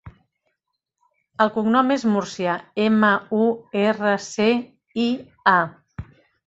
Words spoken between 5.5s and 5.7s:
a.